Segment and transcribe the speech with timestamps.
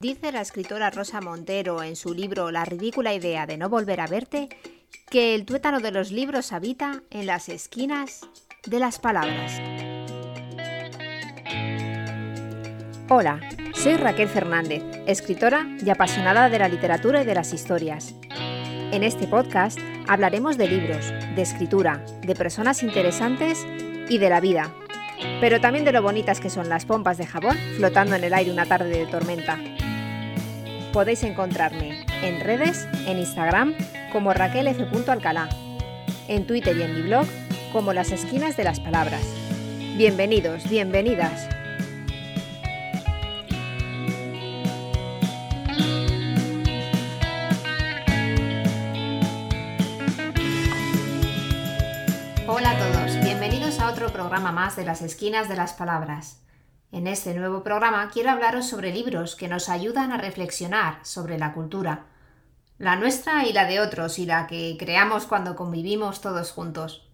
[0.00, 4.06] Dice la escritora Rosa Montero en su libro La ridícula idea de no volver a
[4.06, 4.48] verte
[5.10, 8.20] que el tuétano de los libros habita en las esquinas
[8.64, 9.60] de las palabras.
[13.08, 13.40] Hola,
[13.74, 18.14] soy Raquel Fernández, escritora y apasionada de la literatura y de las historias.
[18.92, 23.66] En este podcast hablaremos de libros, de escritura, de personas interesantes
[24.08, 24.72] y de la vida,
[25.40, 28.52] pero también de lo bonitas que son las pompas de jabón flotando en el aire
[28.52, 29.58] una tarde de tormenta
[30.92, 33.74] podéis encontrarme en redes, en Instagram
[34.12, 34.68] como Raquel
[36.28, 37.26] en Twitter y en mi blog
[37.72, 39.22] como Las Esquinas de las Palabras.
[39.96, 41.48] Bienvenidos, bienvenidas.
[52.46, 56.47] Hola a todos, bienvenidos a otro programa más de Las Esquinas de las Palabras.
[56.90, 61.52] En este nuevo programa quiero hablaros sobre libros que nos ayudan a reflexionar sobre la
[61.52, 62.06] cultura,
[62.78, 67.06] la nuestra y la de otros y la que creamos cuando convivimos todos juntos.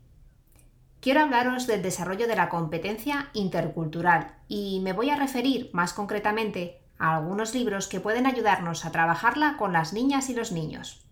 [1.00, 6.80] Quiero hablaros del desarrollo de la competencia intercultural y me voy a referir más concretamente
[7.00, 11.04] a algunos libros que pueden ayudarnos a trabajarla con las niñas y los niños.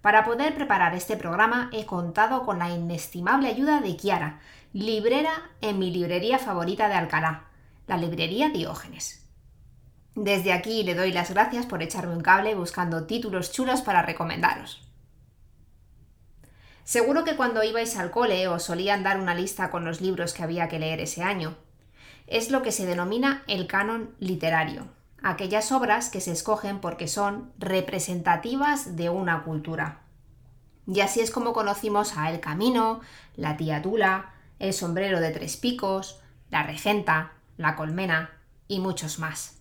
[0.00, 4.40] Para poder preparar este programa he contado con la inestimable ayuda de Kiara,
[4.72, 7.44] librera en mi librería favorita de Alcalá,
[7.86, 9.28] la librería Diógenes.
[10.14, 14.88] Desde aquí le doy las gracias por echarme un cable buscando títulos chulos para recomendaros.
[16.84, 20.42] Seguro que cuando ibais al cole os solían dar una lista con los libros que
[20.42, 21.56] había que leer ese año.
[22.26, 24.88] Es lo que se denomina el canon literario,
[25.22, 30.02] aquellas obras que se escogen porque son representativas de una cultura.
[30.86, 33.00] Y así es como conocimos a El Camino,
[33.34, 38.30] La Tía Tula, El Sombrero de Tres Picos, La Regenta, la colmena
[38.68, 39.58] y muchos más.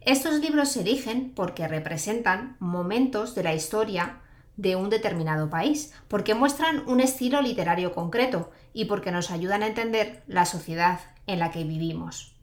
[0.00, 4.20] Estos libros se eligen porque representan momentos de la historia
[4.56, 9.66] de un determinado país, porque muestran un estilo literario concreto y porque nos ayudan a
[9.66, 12.34] entender la sociedad en la que vivimos.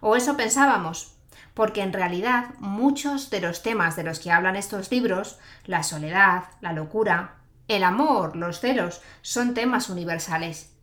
[0.00, 1.14] O eso pensábamos,
[1.54, 6.44] porque en realidad muchos de los temas de los que hablan estos libros, la soledad,
[6.60, 7.36] la locura,
[7.68, 10.74] el amor, los celos, son temas universales,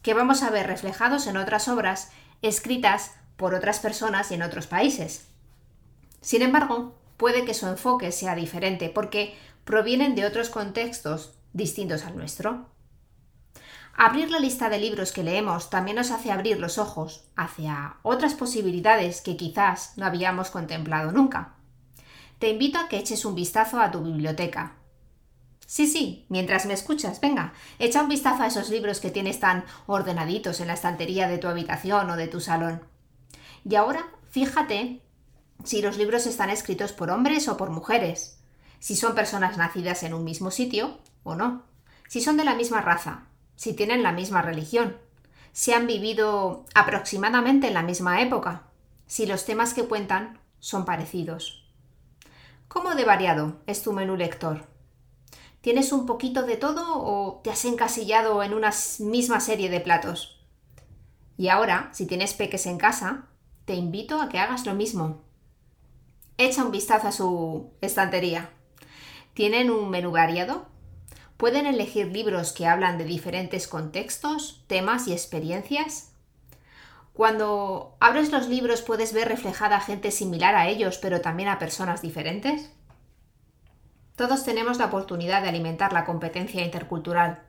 [0.00, 2.12] que vamos a ver reflejados en otras obras
[2.42, 5.28] escritas por otras personas y en otros países.
[6.20, 12.16] Sin embargo, puede que su enfoque sea diferente porque provienen de otros contextos distintos al
[12.16, 12.66] nuestro.
[13.94, 18.34] Abrir la lista de libros que leemos también nos hace abrir los ojos hacia otras
[18.34, 21.54] posibilidades que quizás no habíamos contemplado nunca.
[22.38, 24.76] Te invito a que eches un vistazo a tu biblioteca.
[25.72, 29.64] Sí, sí, mientras me escuchas, venga, echa un vistazo a esos libros que tienes tan
[29.86, 32.82] ordenaditos en la estantería de tu habitación o de tu salón.
[33.64, 35.00] Y ahora, fíjate
[35.64, 38.38] si los libros están escritos por hombres o por mujeres,
[38.80, 41.62] si son personas nacidas en un mismo sitio o no,
[42.06, 44.98] si son de la misma raza, si tienen la misma religión,
[45.52, 48.64] si han vivido aproximadamente en la misma época,
[49.06, 51.66] si los temas que cuentan son parecidos.
[52.68, 54.70] ¿Cómo de variado es tu menú lector?
[55.62, 60.44] ¿Tienes un poquito de todo o te has encasillado en una misma serie de platos?
[61.36, 63.28] Y ahora, si tienes peques en casa,
[63.64, 65.22] te invito a que hagas lo mismo.
[66.36, 68.50] Echa un vistazo a su estantería.
[69.34, 70.66] ¿Tienen un menú variado?
[71.36, 76.10] ¿Pueden elegir libros que hablan de diferentes contextos, temas y experiencias?
[77.12, 82.02] Cuando abres los libros puedes ver reflejada gente similar a ellos, pero también a personas
[82.02, 82.72] diferentes.
[84.22, 87.40] Todos tenemos la oportunidad de alimentar la competencia intercultural.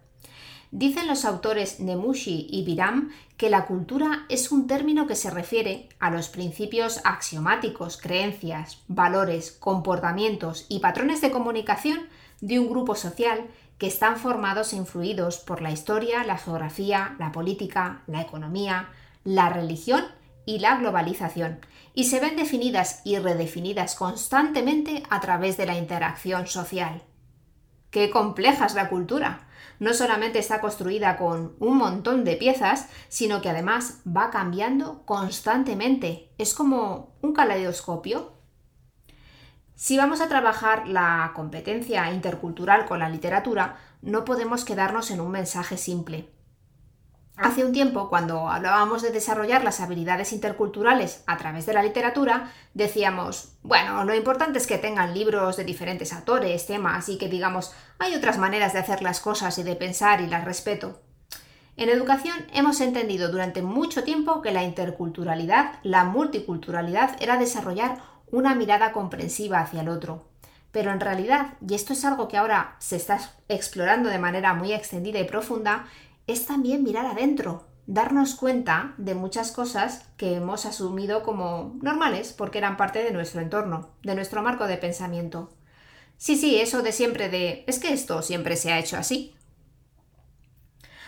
[0.72, 5.88] Dicen los autores Nemushi y Biram que la cultura es un término que se refiere
[6.00, 12.00] a los principios axiomáticos, creencias, valores, comportamientos y patrones de comunicación
[12.42, 13.46] de un grupo social
[13.78, 18.90] que están formados e influidos por la historia, la geografía, la política, la economía,
[19.24, 20.04] la religión
[20.46, 21.60] y la globalización,
[21.94, 27.04] y se ven definidas y redefinidas constantemente a través de la interacción social.
[27.90, 29.48] ¡Qué compleja es la cultura!
[29.80, 36.32] No solamente está construida con un montón de piezas, sino que además va cambiando constantemente.
[36.38, 38.34] Es como un caleidoscopio.
[39.76, 45.32] Si vamos a trabajar la competencia intercultural con la literatura, no podemos quedarnos en un
[45.32, 46.33] mensaje simple.
[47.36, 52.52] Hace un tiempo, cuando hablábamos de desarrollar las habilidades interculturales a través de la literatura,
[52.76, 57.74] decíamos, bueno, lo importante es que tengan libros de diferentes autores, temas y que digamos,
[57.98, 61.02] hay otras maneras de hacer las cosas y de pensar y las respeto.
[61.76, 67.98] En educación hemos entendido durante mucho tiempo que la interculturalidad, la multiculturalidad, era desarrollar
[68.30, 70.28] una mirada comprensiva hacia el otro.
[70.72, 74.72] Pero en realidad, y esto es algo que ahora se está explorando de manera muy
[74.72, 75.86] extendida y profunda,
[76.28, 82.58] es también mirar adentro, darnos cuenta de muchas cosas que hemos asumido como normales porque
[82.58, 85.52] eran parte de nuestro entorno, de nuestro marco de pensamiento.
[86.18, 89.36] Sí, sí, eso de siempre de es que esto siempre se ha hecho así.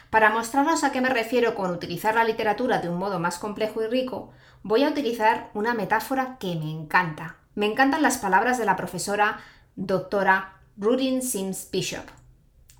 [0.09, 3.81] Para mostraros a qué me refiero con utilizar la literatura de un modo más complejo
[3.83, 4.31] y rico,
[4.63, 7.37] voy a utilizar una metáfora que me encanta.
[7.53, 9.39] Me encantan las palabras de la profesora
[9.75, 12.05] doctora Rudin Sims Bishop,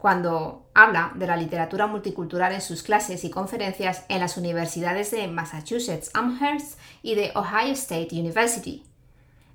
[0.06, 5.28] cuando habla de la literatura multicultural en sus clases y conferencias en las universidades de
[5.28, 8.84] Massachusetts Amherst y de Ohio State University.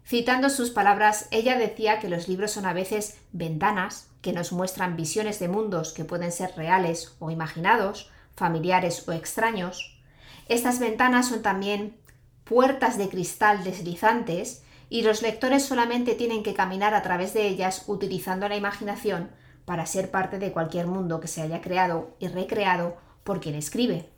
[0.05, 4.97] Citando sus palabras, ella decía que los libros son a veces ventanas que nos muestran
[4.97, 10.03] visiones de mundos que pueden ser reales o imaginados, familiares o extraños.
[10.49, 11.97] Estas ventanas son también
[12.43, 17.85] puertas de cristal deslizantes y los lectores solamente tienen que caminar a través de ellas
[17.87, 19.31] utilizando la imaginación
[19.65, 24.11] para ser parte de cualquier mundo que se haya creado y recreado por quien escribe.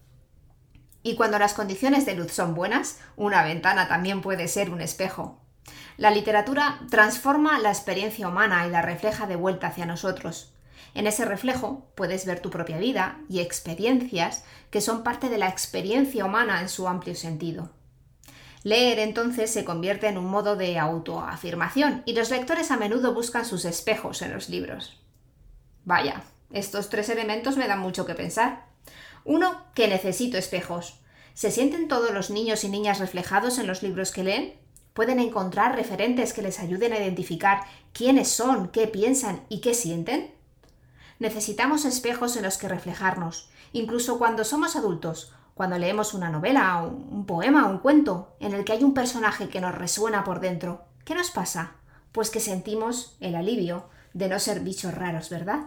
[1.03, 5.41] Y cuando las condiciones de luz son buenas, una ventana también puede ser un espejo.
[5.97, 10.55] La literatura transforma la experiencia humana y la refleja de vuelta hacia nosotros.
[10.95, 15.49] En ese reflejo puedes ver tu propia vida y experiencias que son parte de la
[15.49, 17.71] experiencia humana en su amplio sentido.
[18.63, 23.45] Leer entonces se convierte en un modo de autoafirmación y los lectores a menudo buscan
[23.45, 25.02] sus espejos en los libros.
[25.85, 28.67] Vaya, estos tres elementos me dan mucho que pensar.
[29.25, 31.01] Uno, que necesito espejos.
[31.35, 34.55] ¿Se sienten todos los niños y niñas reflejados en los libros que leen?
[34.93, 37.63] ¿Pueden encontrar referentes que les ayuden a identificar
[37.93, 40.35] quiénes son, qué piensan y qué sienten?
[41.19, 47.27] Necesitamos espejos en los que reflejarnos, incluso cuando somos adultos cuando leemos una novela, un
[47.27, 51.15] poema, un cuento, en el que hay un personaje que nos resuena por dentro, ¿qué
[51.15, 51.73] nos pasa?
[52.13, 55.61] Pues que sentimos el alivio de no ser bichos raros, ¿verdad?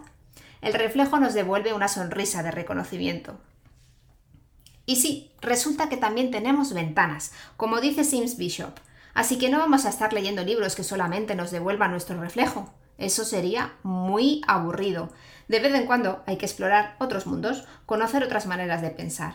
[0.60, 3.38] El reflejo nos devuelve una sonrisa de reconocimiento.
[4.86, 8.74] Y sí, resulta que también tenemos ventanas, como dice Sims Bishop,
[9.14, 12.72] así que no vamos a estar leyendo libros que solamente nos devuelvan nuestro reflejo.
[12.96, 15.10] Eso sería muy aburrido.
[15.48, 19.34] De vez en cuando hay que explorar otros mundos, conocer otras maneras de pensar.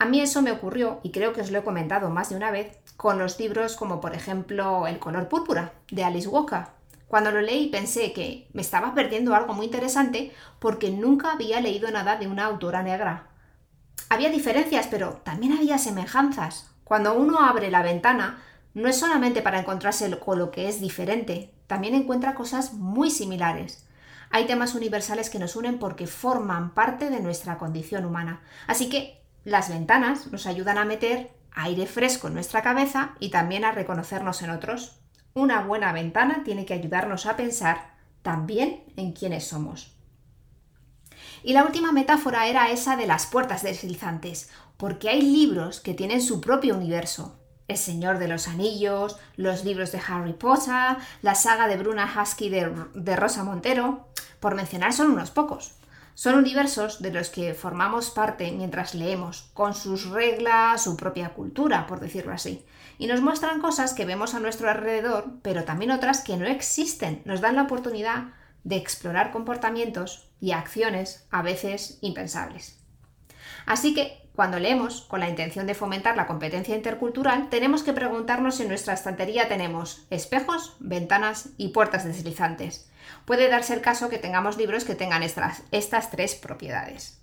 [0.00, 2.50] A mí eso me ocurrió, y creo que os lo he comentado más de una
[2.50, 6.66] vez, con los libros como por ejemplo El color púrpura, de Alice Walker.
[7.08, 11.90] Cuando lo leí pensé que me estaba perdiendo algo muy interesante porque nunca había leído
[11.90, 13.28] nada de una autora negra.
[14.10, 16.70] Había diferencias, pero también había semejanzas.
[16.84, 18.42] Cuando uno abre la ventana,
[18.74, 23.86] no es solamente para encontrarse con lo que es diferente, también encuentra cosas muy similares.
[24.30, 28.42] Hay temas universales que nos unen porque forman parte de nuestra condición humana.
[28.66, 33.64] Así que las ventanas nos ayudan a meter aire fresco en nuestra cabeza y también
[33.64, 35.00] a reconocernos en otros.
[35.38, 37.92] Una buena ventana tiene que ayudarnos a pensar
[38.22, 39.92] también en quiénes somos.
[41.44, 46.22] Y la última metáfora era esa de las puertas deslizantes, porque hay libros que tienen
[46.22, 47.38] su propio universo.
[47.68, 52.48] El Señor de los Anillos, los libros de Harry Potter, la saga de Bruna Husky
[52.48, 54.08] de, de Rosa Montero,
[54.40, 55.74] por mencionar solo unos pocos.
[56.14, 61.86] Son universos de los que formamos parte mientras leemos, con sus reglas, su propia cultura,
[61.86, 62.64] por decirlo así.
[62.98, 67.22] Y nos muestran cosas que vemos a nuestro alrededor, pero también otras que no existen.
[67.24, 68.34] Nos dan la oportunidad
[68.64, 72.80] de explorar comportamientos y acciones a veces impensables.
[73.66, 78.56] Así que, cuando leemos con la intención de fomentar la competencia intercultural, tenemos que preguntarnos
[78.56, 82.88] si en nuestra estantería tenemos espejos, ventanas y puertas deslizantes
[83.24, 87.20] puede darse el caso que tengamos libros que tengan estas, estas tres propiedades.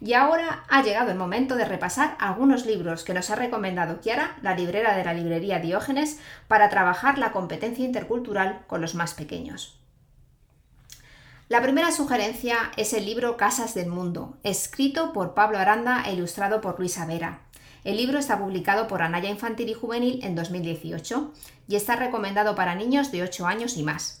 [0.00, 4.38] Y ahora ha llegado el momento de repasar algunos libros que nos ha recomendado Kiara,
[4.40, 9.78] la librera de la librería Diógenes, para trabajar la competencia intercultural con los más pequeños.
[11.50, 16.60] La primera sugerencia es el libro Casas del Mundo, escrito por Pablo Aranda e ilustrado
[16.60, 17.40] por Luisa Vera.
[17.82, 21.32] El libro está publicado por Anaya Infantil y Juvenil en 2018
[21.66, 24.19] y está recomendado para niños de 8 años y más.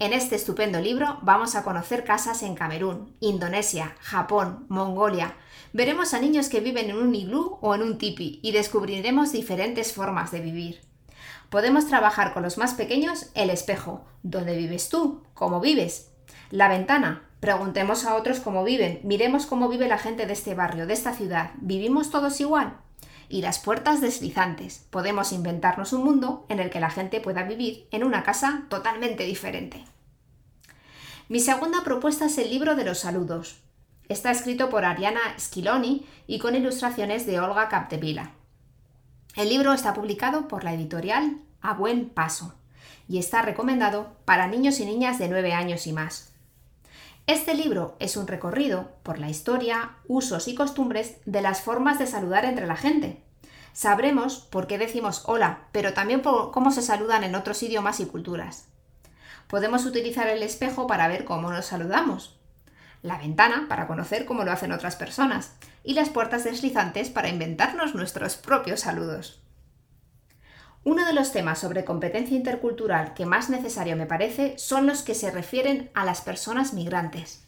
[0.00, 5.34] En este estupendo libro vamos a conocer casas en Camerún, Indonesia, Japón, Mongolia.
[5.72, 9.92] Veremos a niños que viven en un iglú o en un tipi y descubriremos diferentes
[9.92, 10.80] formas de vivir.
[11.50, 14.04] Podemos trabajar con los más pequeños el espejo.
[14.22, 15.24] ¿Dónde vives tú?
[15.34, 16.12] ¿Cómo vives?
[16.52, 17.24] La ventana.
[17.40, 19.00] Preguntemos a otros cómo viven.
[19.02, 21.50] Miremos cómo vive la gente de este barrio, de esta ciudad.
[21.60, 22.78] ¿Vivimos todos igual?
[23.28, 24.86] Y las puertas deslizantes.
[24.90, 29.24] Podemos inventarnos un mundo en el que la gente pueda vivir en una casa totalmente
[29.24, 29.84] diferente.
[31.28, 33.60] Mi segunda propuesta es el libro de los saludos.
[34.08, 38.32] Está escrito por Ariana Schiloni y con ilustraciones de Olga Capdevila.
[39.36, 42.54] El libro está publicado por la editorial a buen paso
[43.08, 46.32] y está recomendado para niños y niñas de 9 años y más.
[47.28, 52.06] Este libro es un recorrido por la historia, usos y costumbres de las formas de
[52.06, 53.22] saludar entre la gente.
[53.74, 58.06] Sabremos por qué decimos hola, pero también por cómo se saludan en otros idiomas y
[58.06, 58.68] culturas.
[59.46, 62.40] Podemos utilizar el espejo para ver cómo nos saludamos,
[63.02, 65.52] la ventana para conocer cómo lo hacen otras personas
[65.84, 69.42] y las puertas deslizantes para inventarnos nuestros propios saludos.
[70.88, 75.14] Uno de los temas sobre competencia intercultural que más necesario me parece son los que
[75.14, 77.46] se refieren a las personas migrantes.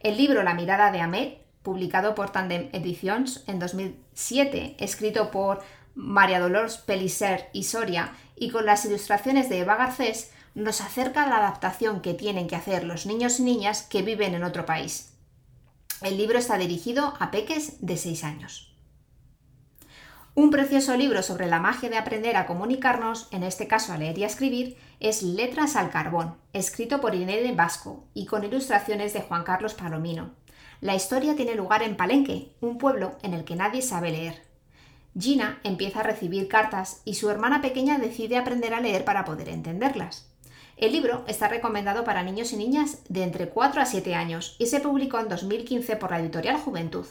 [0.00, 5.60] El libro La mirada de Ahmed, publicado por Tandem Editions en 2007, escrito por
[5.94, 11.28] María Dolores Pellicer y Soria y con las ilustraciones de Eva Garcés, nos acerca a
[11.28, 15.18] la adaptación que tienen que hacer los niños y niñas que viven en otro país.
[16.00, 18.69] El libro está dirigido a peques de 6 años.
[20.40, 24.16] Un precioso libro sobre la magia de aprender a comunicarnos, en este caso a leer
[24.16, 29.20] y a escribir, es Letras al Carbón, escrito por Inés Vasco y con ilustraciones de
[29.20, 30.30] Juan Carlos Palomino.
[30.80, 34.40] La historia tiene lugar en Palenque, un pueblo en el que nadie sabe leer.
[35.14, 39.50] Gina empieza a recibir cartas y su hermana pequeña decide aprender a leer para poder
[39.50, 40.26] entenderlas.
[40.78, 44.68] El libro está recomendado para niños y niñas de entre 4 a 7 años y
[44.68, 47.04] se publicó en 2015 por la editorial Juventud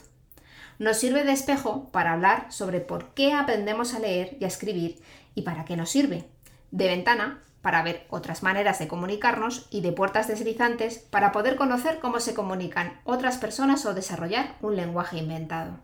[0.79, 5.01] nos sirve de espejo para hablar sobre por qué aprendemos a leer y a escribir
[5.36, 6.25] y para qué nos sirve.
[6.71, 12.00] De ventana para ver otras maneras de comunicarnos y de puertas deslizantes para poder conocer
[12.00, 15.77] cómo se comunican otras personas o desarrollar un lenguaje inventado.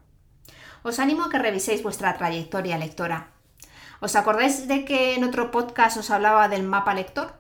[0.84, 3.32] Os animo a que reviséis vuestra trayectoria lectora.
[4.00, 7.34] ¿Os acordáis de que en otro podcast os hablaba del mapa lector?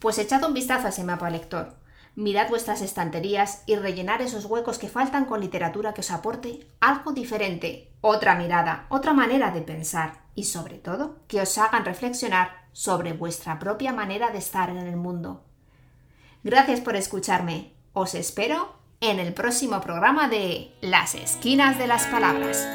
[0.00, 1.76] Pues echad un vistazo a ese mapa lector
[2.16, 7.12] Mirad vuestras estanterías y rellenar esos huecos que faltan con literatura que os aporte algo
[7.12, 13.12] diferente, otra mirada, otra manera de pensar y sobre todo que os hagan reflexionar sobre
[13.12, 15.44] vuestra propia manera de estar en el mundo.
[16.42, 17.74] Gracias por escucharme.
[17.92, 22.66] Os espero en el próximo programa de Las Esquinas de las Palabras.